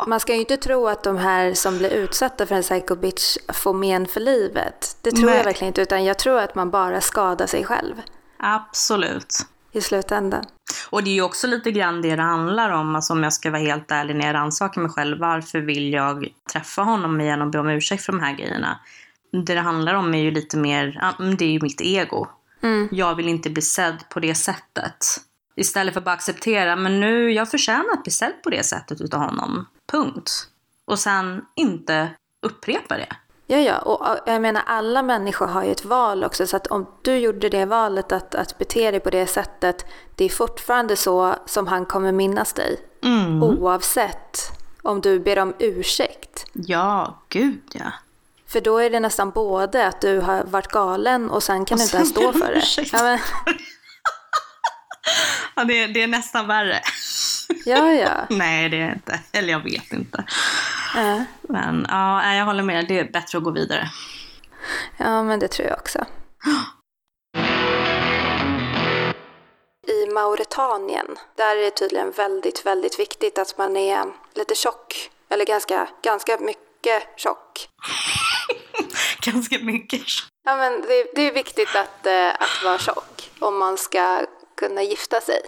[0.07, 3.37] Man ska ju inte tro att de här som blir utsatta för en psycho bitch
[3.49, 4.97] får men för livet.
[5.03, 5.37] Det tror Nej.
[5.37, 7.95] jag verkligen inte, utan jag tror att man bara skadar sig själv
[8.39, 9.47] Absolut.
[9.73, 10.45] i slutändan.
[10.91, 13.51] Och det är ju också lite grann det det handlar om, alltså om jag ska
[13.51, 15.19] vara helt ärlig när jag rannsakar mig själv.
[15.19, 18.79] Varför vill jag träffa honom igen och be om ursäkt för de här grejerna?
[19.33, 22.27] Det det handlar om är ju lite mer, det är ju mitt ego.
[22.63, 22.89] Mm.
[22.93, 25.07] Jag vill inte bli sedd på det sättet.
[25.57, 29.01] Istället för att bara acceptera, men nu, jag förtjänar att bli sedd på det sättet
[29.01, 29.67] utav honom.
[29.91, 30.31] Punkt.
[30.85, 32.11] Och sen inte
[32.43, 33.17] upprepa det.
[33.47, 36.87] Ja, ja, och jag menar alla människor har ju ett val också, så att om
[37.03, 41.35] du gjorde det valet att, att bete dig på det sättet, det är fortfarande så
[41.47, 42.81] som han kommer minnas dig.
[43.03, 43.43] Mm.
[43.43, 44.39] Oavsett
[44.83, 46.47] om du ber om ursäkt.
[46.53, 47.93] Ja, gud ja.
[48.47, 51.79] För då är det nästan både att du har varit galen och sen kan Och
[51.79, 52.89] du inte ens stå för det.
[52.93, 53.19] Ja, men,
[55.57, 56.81] ja det, det är nästan värre.
[57.65, 58.27] Ja, ja.
[58.31, 59.21] Nej, det är det inte.
[59.33, 60.25] Eller jag vet inte.
[60.95, 61.25] ja.
[61.41, 62.89] Men ja, jag håller med.
[62.89, 63.91] Det är bättre att gå vidare.
[64.97, 65.99] Ja, men det tror jag också.
[69.89, 71.07] I Mauretanien.
[71.37, 75.11] Där är det tydligen väldigt, väldigt viktigt att man är lite tjock.
[75.29, 77.69] Eller ganska, ganska mycket tjock.
[79.25, 80.29] ganska mycket tjock.
[80.45, 84.83] Ja, men det, det är viktigt att, eh, att vara tjock om man ska kunna
[84.83, 85.41] gifta sig.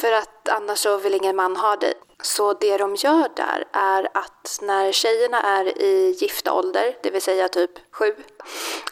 [0.00, 1.94] För att annars så vill ingen man ha dig.
[2.22, 7.22] Så det de gör där är att när tjejerna är i gifta ålder, det vill
[7.22, 8.14] säga typ sju,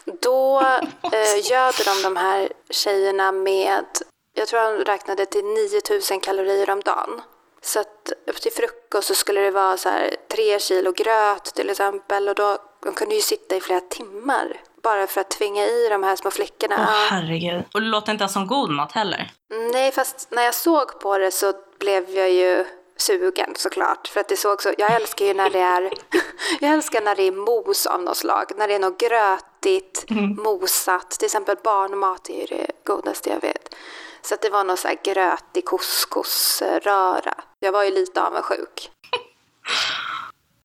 [0.04, 0.60] då
[1.02, 3.86] eh, göder de de här tjejerna med,
[4.34, 7.22] jag tror han räknade till 9000 kalorier om dagen.
[7.62, 12.28] Så att till frukost så skulle det vara så här tre kilo gröt till exempel
[12.28, 16.02] och då, de kunde ju sitta i flera timmar bara för att tvinga i de
[16.02, 16.76] här små flickorna.
[16.78, 17.62] Åh herregud.
[17.74, 19.30] Och det låter inte som god mat heller.
[19.72, 22.64] Nej, fast när jag såg på det så blev jag ju
[22.96, 24.08] sugen såklart.
[24.08, 25.90] För att det såg så, jag älskar ju när det är,
[26.60, 28.44] jag älskar när det är mos av något slag.
[28.56, 30.42] När det är något grötigt, Mm.
[30.42, 31.10] mosat.
[31.10, 33.74] Till exempel barnmat är ju det godaste jag vet.
[34.22, 37.34] Så att det var någon så här grötig couscousröra.
[37.60, 38.90] Jag var ju lite avundsjuk.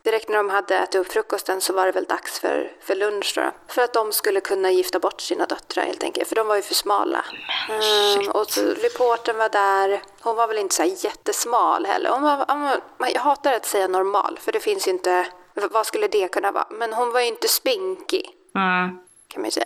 [0.03, 3.33] Direkt när de hade ätit upp frukosten så var det väl dags för, för lunch
[3.35, 3.51] då.
[3.67, 6.27] För att de skulle kunna gifta bort sina döttrar helt enkelt.
[6.29, 7.25] För de var ju för smala.
[7.69, 10.01] Mm, och så reporten var där.
[10.21, 12.09] Hon var väl inte så jättesmal heller.
[12.09, 12.45] Hon var,
[13.13, 14.39] jag hatar att säga normal.
[14.41, 16.67] För det finns ju inte, vad skulle det kunna vara?
[16.69, 18.99] Men hon var ju inte spinkig Mm.
[19.27, 19.65] kan man ju säga.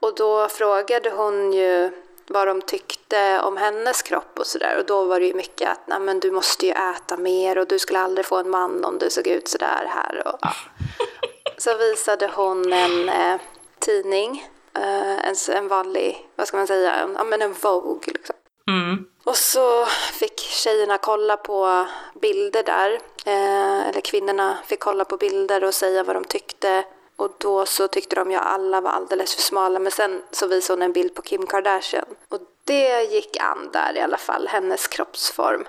[0.00, 1.90] Och då frågade hon ju
[2.28, 4.78] vad de tyckte om hennes kropp och sådär.
[4.78, 7.66] Och då var det ju mycket att Nej, men du måste ju äta mer och
[7.66, 10.28] du skulle aldrig få en man om du såg ut sådär här.
[10.28, 10.52] Och, ja.
[11.58, 13.40] Så visade hon en eh,
[13.78, 18.36] tidning, eh, en, en vanlig, vad ska man säga, en, ja, men en Vogue liksom.
[18.70, 19.06] Mm.
[19.24, 21.86] Och så fick tjejerna kolla på
[22.20, 22.90] bilder där,
[23.26, 26.84] eh, eller kvinnorna fick kolla på bilder och säga vad de tyckte.
[27.16, 30.76] Och då så tyckte de ju alla var alldeles för smala, men sen så visade
[30.76, 32.04] hon en bild på Kim Kardashian.
[32.28, 35.64] Och det gick an där i alla fall, hennes kroppsform.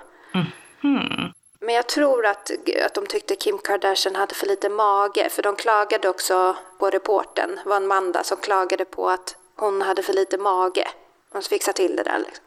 [0.80, 1.32] Hmm.
[1.60, 2.50] Men jag tror att,
[2.84, 7.60] att de tyckte Kim Kardashian hade för lite mage, för de klagade också på reporten,
[7.64, 10.88] det var en man där som klagade på att hon hade för lite mage.
[11.32, 12.44] De fixar till det där liksom.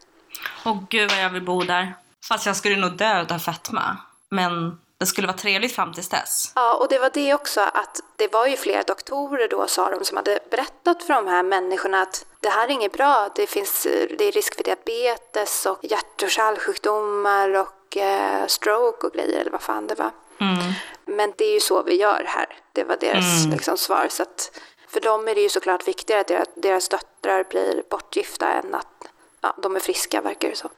[0.65, 1.93] Åh gud vad jag vill bo där.
[2.27, 3.97] Fast jag skulle nog dö av fetma.
[4.29, 6.51] Men det skulle vara trevligt fram tills dess.
[6.55, 10.05] Ja, och det var det också att det var ju flera doktorer då sa de
[10.05, 13.83] som hade berättat för de här människorna att det här är inget bra, det finns
[14.17, 19.51] det är risk för diabetes och hjärt och kärlsjukdomar och eh, stroke och grejer eller
[19.51, 20.11] vad fan det var.
[20.39, 20.73] Mm.
[21.05, 23.51] Men det är ju så vi gör här, det var deras Mm.
[23.51, 24.07] liksom, svar.
[24.09, 28.47] Så att för dem är det ju såklart viktigare att deras, deras döttrar blir bortgifta
[28.47, 29.07] än att
[29.41, 30.69] ja, de är friska verkar det så.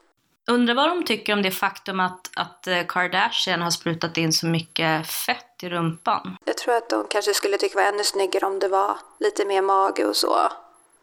[0.47, 4.45] Undrar vad de tycker om det faktum att, att eh, Kardashian har sprutat in så
[4.47, 6.37] mycket fett i rumpan.
[6.45, 9.61] Jag tror att de kanske skulle tycka var ännu snyggare om det var lite mer
[9.61, 10.37] mage och så.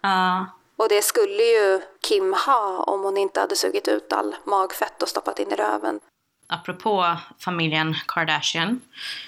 [0.00, 0.46] Ja.
[0.76, 5.08] Och det skulle ju Kim ha om hon inte hade sugit ut all magfett och
[5.08, 6.00] stoppat in i röven.
[6.48, 8.80] apropå familjen Kardashian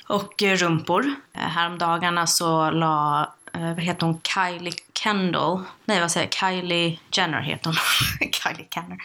[0.09, 1.15] och eh, rumpor.
[1.33, 4.73] Eh, Häromdagarna så la, vad heter hon, Kylie
[5.03, 7.75] Kendall, nej vad säger jag, Kylie Jenner heter hon.
[8.33, 8.99] Kylie Jenner.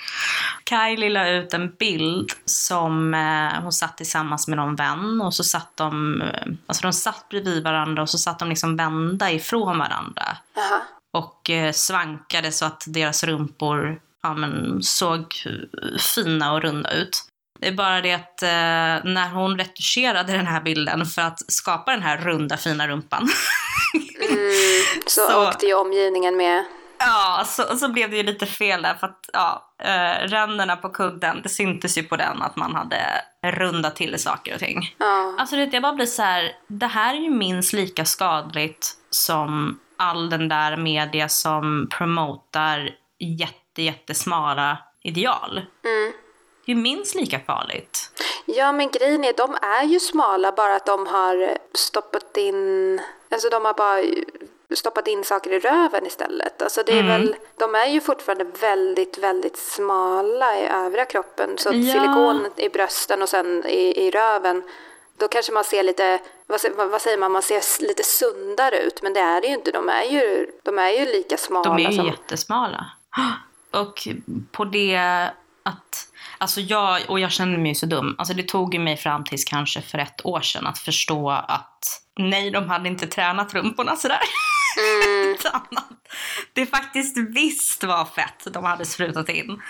[0.69, 5.43] Kylie la ut en bild som eh, hon satt tillsammans med någon vän och så
[5.43, 9.77] satt de, eh, alltså de satt bredvid varandra och så satt de liksom vända ifrån
[9.77, 10.81] varandra Jaha.
[11.13, 15.33] och eh, svankade så att deras rumpor ja, men, såg
[16.15, 17.23] fina och runda ut.
[17.59, 21.91] Det är bara det att eh, när hon retuscherade den här bilden för att skapa
[21.91, 23.29] den här runda fina rumpan
[24.47, 26.65] Mm, så, Så- åkte ju omgivningen med.
[26.99, 30.89] Ja, så, så blev det ju lite fel där för att ja, eh, ränderna på
[30.89, 32.97] kudden, det syntes ju på den att man hade
[33.45, 34.95] rundat till saker och ting.
[34.97, 35.35] Ja.
[35.39, 39.79] Alltså det, jag bara blir så här, det här är ju minst lika skadligt som
[39.97, 45.61] all den där media som promotar jätte, jättesmala ideal.
[45.85, 46.13] Mm.
[46.67, 48.11] Det är ju minst lika farligt.
[48.45, 53.01] ja, men grejen är, de är ju smala bara att de har stoppat in,
[53.31, 54.03] alltså de har bara
[54.75, 56.61] stoppat in saker i röven istället.
[56.61, 57.07] Alltså det är Mm.
[57.07, 61.57] väl, de är ju fortfarande väldigt, väldigt smala i övriga kroppen.
[61.57, 61.93] Så Ja.
[61.93, 64.63] silikon i brösten och sen i, i röven,
[65.17, 69.01] då kanske man ser lite, vad, vad säger man, man ser lite sundare ut.
[69.01, 71.85] Men det är det ju inte, de är ju, de är ju lika smala De
[71.85, 72.05] är ju som...
[72.05, 72.85] jättesmala.
[73.71, 74.07] Och
[74.51, 75.29] på det
[75.63, 76.06] att,
[76.37, 79.45] alltså jag, och jag känner mig så dum, alltså det tog ju mig fram tills
[79.45, 84.19] kanske för ett år sedan att förstå att nej, de hade inte tränat rumporna sådär.
[84.77, 85.37] Mm.
[86.53, 89.61] Det faktiskt visst var fett de hade sprutat in.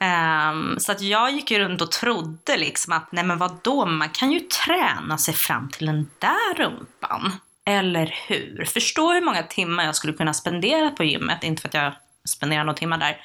[0.00, 4.08] Ehm, så att jag gick ju runt och trodde liksom att nej men vadå, man
[4.08, 7.32] kan ju träna sig fram till den där rumpan.
[7.66, 8.64] Eller hur?
[8.64, 11.92] Förstå hur många timmar jag skulle kunna spendera på gymmet, inte för att jag
[12.28, 13.20] spenderar några timmar där.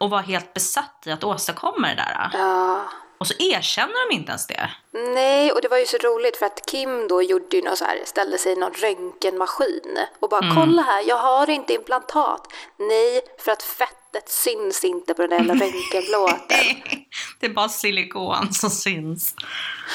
[0.00, 2.30] Och var helt besatt i att åstadkomma det där.
[2.32, 2.84] Ja.
[3.18, 4.70] Och så erkänner de inte ens det.
[4.92, 7.84] Nej, och det var ju så roligt för att Kim då gjorde ju något så
[7.84, 12.52] här, ställde sig i någon röntgenmaskin och bara kolla här, jag har inte implantat.
[12.76, 16.82] Nej, för att fettet syns inte på den där jävla röntgenplåten.
[17.40, 19.34] det är bara silikon som syns.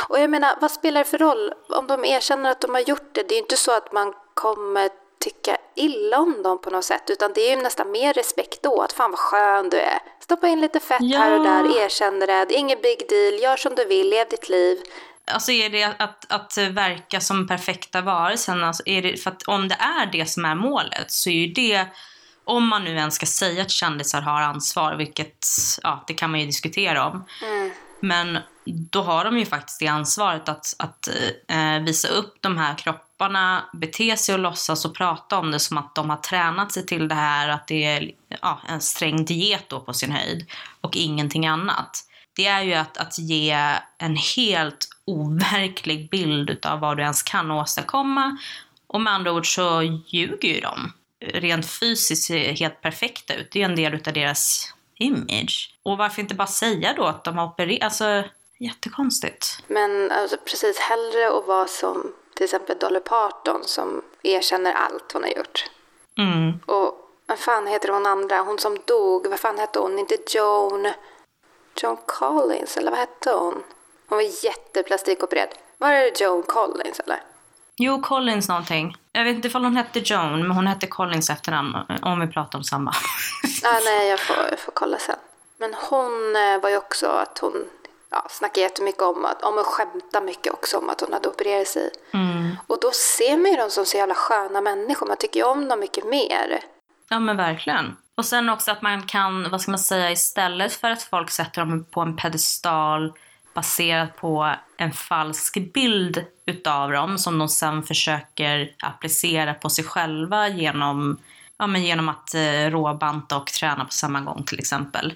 [0.10, 3.10] Och jag menar, vad spelar det för roll om de erkänner att de har gjort
[3.14, 3.24] det?
[3.24, 4.90] Det är ju inte så att man kommer
[5.22, 8.82] tycka illa om dem på något sätt, utan det är ju nästan mer respekt då,
[8.82, 10.00] att fan vad skön du är.
[10.20, 11.20] Stoppa in lite fett Ja.
[11.20, 14.30] här och där, erkänn det, det är ingen big deal, gör som du vill, lev
[14.30, 14.78] ditt liv.
[15.26, 19.68] Alltså är det att, att verka som perfekta varelsen, alltså är det, för att om
[19.68, 21.86] det är det som är målet så är ju det,
[22.44, 25.46] om man nu ens ska säga att kändisar har ansvar, vilket,
[25.84, 27.26] ja, det kan man ju diskutera om.
[28.00, 31.08] Men då har de ju faktiskt det ansvaret att, att
[31.48, 33.11] eh, visa upp de här kropparna,
[33.74, 37.08] bete sig och låtsas och prata om det som att de har tränat sig till
[37.08, 40.46] det här, att det är ja, en sträng diet då på sin höjd
[40.82, 42.06] och ingenting annat.
[42.36, 47.52] Det är ju att, att ge en helt overklig bild av vad du ens kan
[47.52, 48.38] åstadkomma.
[48.88, 50.94] Och med andra ord så ljuger ju de.
[51.26, 53.52] Rent fysiskt ser helt perfekta ut.
[53.52, 55.76] Det är en del av deras image.
[55.84, 57.84] Och varför inte bara säga då att de har opererat?
[57.84, 58.24] Alltså,
[58.60, 59.64] jättekonstigt.
[59.68, 65.24] Men alltså, precis hellre att vara som till exempel Dolly Parton som erkänner allt hon
[65.24, 65.70] har gjort.
[66.18, 66.60] Mm.
[66.66, 68.42] Och vad fan heter hon andra?
[68.42, 70.00] Hon som dog, vad fan hette hon?
[70.00, 70.88] Inte Joan...
[71.82, 73.64] Joan Collins, eller vad hette hon?
[74.08, 75.50] Hon var jätteplastikopererad.
[75.78, 77.24] Var det Joan Collins eller?
[77.76, 78.96] Jo, Collins någonting.
[79.12, 81.78] Jag vet inte ifall hon hette Joan, men hon hette Collins efternamn.
[82.02, 82.92] Om vi pratar om samma.
[83.64, 85.16] Ah, nej, jag får, jag får kolla sen.
[85.58, 87.66] Men hon eh, var ju också att hon
[88.12, 91.68] ja, snackade jättemycket om att, om och skämtade mycket också om att hon hade opererat
[91.68, 91.90] sig.
[92.14, 92.58] Mm.
[92.68, 95.08] Och då ser man ju dem som så jävla sköna människor.
[95.08, 96.60] Man tycker ju om dem mycket mer.
[97.10, 97.98] Ja men verkligen.
[98.16, 101.62] Och sen också att man kan, vad ska man säga, istället för att folk sätter
[101.62, 103.14] dem på en pedestal
[103.54, 110.48] baserat på en falsk bild utav dem som de sen försöker applicera på sig själva
[110.48, 111.18] genom,
[111.58, 115.14] ja, men genom att eh, råbanta och träna på samma gång till exempel.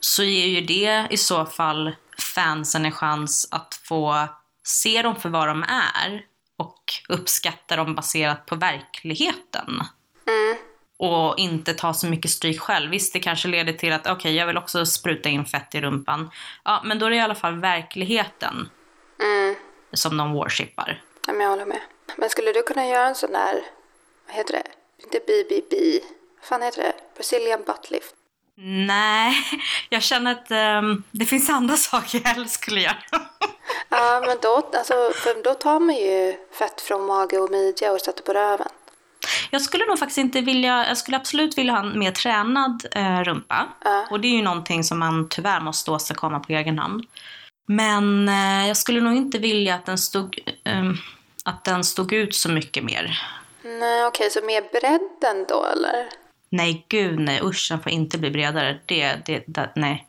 [0.00, 4.28] Så ger ju det i så fall fansen en chans att få
[4.62, 6.24] se dem för vad de är
[6.56, 9.82] och uppskatta dem baserat på verkligheten
[10.96, 12.90] och inte ta så mycket stryk själv.
[12.90, 16.30] Visst, det kanske leder till att okej, jag vill också spruta in fett i rumpan.
[16.64, 18.68] Ja, men då är det i alla fall verkligheten
[19.92, 21.02] som de worshippar.
[21.26, 21.80] Ja, men jag håller med.
[22.16, 23.64] Men skulle du kunna göra en sån där,
[24.26, 24.64] vad heter det?
[25.04, 26.00] Inte BBB.
[26.40, 26.92] Vad fan heter det?
[27.14, 28.14] Brazilian butt lift.
[28.56, 29.34] Nej,
[29.88, 32.96] jag känner att ehm, det finns andra saker jag hellre skulle göra.
[33.88, 34.94] Ja, men då, alltså,
[35.44, 38.68] då tar man ju fett från mage och midja och sätter på röven.
[39.50, 43.20] Jag skulle nog faktiskt inte vilja, jag skulle absolut vilja ha en mer tränad eh,
[43.20, 43.68] rumpa.
[43.84, 44.06] Ja.
[44.10, 47.04] Och det är ju någonting som man tyvärr måste åstadkomma på egen hand.
[47.66, 50.96] Men eh, jag skulle nog inte vilja att den stod, ehm,
[51.44, 53.20] att den stod ut så mycket mer.
[53.62, 56.23] Nej, okej, så mer bredden då eller?
[56.54, 57.40] Nej, gud nej.
[57.42, 58.80] Usch, den får inte bli bredare.
[58.86, 60.08] Det, det, det nej.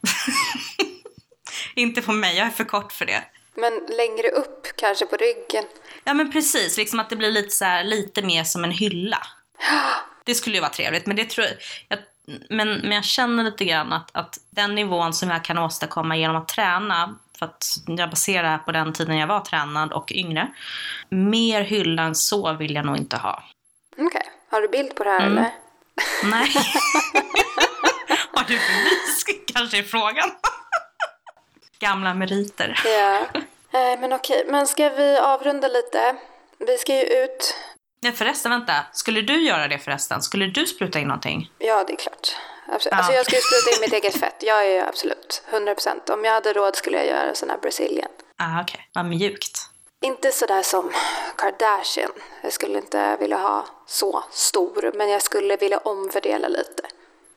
[1.75, 3.23] inte på mig, jag är för kort för det.
[3.55, 5.63] Men längre upp, kanske på ryggen.
[6.03, 9.27] Ja men precis, liksom att det blir lite, så här, lite mer som en hylla.
[10.23, 11.55] Det skulle ju vara trevligt, men det tror jag,
[11.87, 11.99] jag
[12.49, 16.35] men, men jag känner lite grann att, att den nivån som jag kan åstadkomma genom
[16.35, 20.11] att träna, för att jag baserar det här på den tiden jag var tränad och
[20.11, 20.47] yngre,
[21.09, 23.43] mer hylla än så vill jag nog inte ha.
[23.97, 25.37] Okej, har du bild på det här Mm.
[25.37, 25.51] eller?
[26.29, 26.51] Nej.
[28.33, 30.31] Har du bevis kanske är frågan.
[31.79, 32.81] Gamla meriter.
[32.85, 33.19] Ja.
[33.71, 36.15] Nej, men okej, men ska vi avrunda lite?
[36.59, 37.55] Vi ska ju ut.
[38.01, 38.73] Nej förresten, vänta.
[38.93, 40.21] Skulle du göra det förresten?
[40.21, 41.51] Skulle du spruta in någonting?
[41.59, 42.35] Ja, det är klart.
[42.67, 42.91] Absolut.
[42.91, 42.97] Ja.
[42.97, 44.43] Alltså jag skulle spruta in mitt eget fett.
[44.43, 46.11] Jag är ju absolut 100%.
[46.11, 48.09] Om jag hade råd skulle jag göra en sån här Brazilian.
[48.37, 48.89] Ah, okej.
[48.93, 49.69] Vad mjukt.
[50.01, 50.91] Inte sådär som
[51.37, 52.11] Kardashian.
[52.41, 56.83] Jag skulle inte vilja ha så stor, men jag skulle vilja omfördela lite.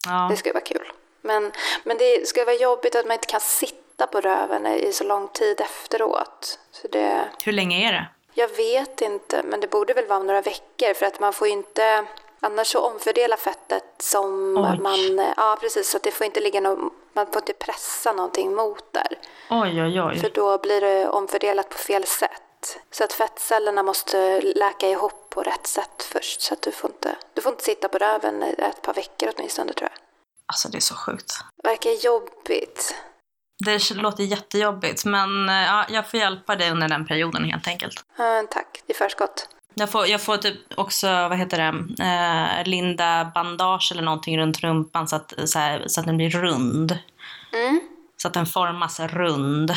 [0.07, 0.29] Ja.
[0.31, 0.92] Det skulle vara kul.
[1.21, 1.53] Men,
[1.85, 5.29] men det skulle vara jobbigt att man inte kan sitta på röven i så lång
[5.29, 6.59] tid efteråt.
[6.71, 8.07] Så det, Hur länge är det?
[8.35, 11.53] jag vet inte, men det borde väl vara några veckor för att man får ju
[11.53, 12.05] inte
[12.40, 14.79] Annars så omfördela fettet som Oj.
[14.83, 15.33] man...
[15.37, 15.90] Ja, precis.
[15.90, 19.19] Så att det får inte ligga någon, Man får inte pressa någonting mot där.
[19.50, 20.19] Oj, oj, oj.
[20.19, 22.42] För då blir det omfördelat på fel sätt.
[22.90, 26.40] Så att fettcellerna måste läka ihop på rätt sätt först.
[26.40, 29.33] Så att du får inte, du får inte sitta på röven i ett par veckor
[29.37, 29.98] åtminstone tror jag.
[30.46, 31.33] Alltså det är så sjukt.
[31.63, 32.94] Verkar jobbigt.
[33.65, 38.04] Det låter jättejobbigt, men eh, ja, jag får hjälpa dig under den perioden helt enkelt.
[38.19, 39.48] Ja, tack i förskott.
[39.75, 44.61] Jag får, jag får typ också, vad heter det, eh, linda bandage eller någonting runt
[44.61, 46.98] rumpan så att, så, här, så att den blir rund.
[47.52, 47.81] Mm.
[48.23, 49.75] Så att den formas rund.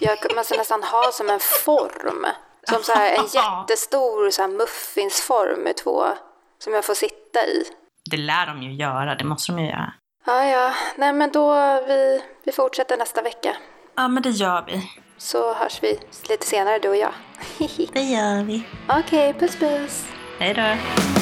[0.00, 2.26] Jag måste nästan ha som en form.
[2.68, 6.04] Som så här en jättestor så här muffinsform med två
[6.58, 7.64] som jag får sitta i.
[8.10, 9.92] Det lär de ju göra, det måste de ju göra.
[10.26, 10.74] Ja, ja.
[10.96, 11.54] Nej, men då
[11.86, 13.56] vi, vi fortsätter nästa vecka.
[13.96, 14.90] Ja, men det gör vi.
[15.18, 17.12] Så hörs vi lite senare du och jag.
[17.92, 18.62] Det gör vi.
[18.88, 20.06] Okej, puss puss.
[20.38, 21.17] Hej då.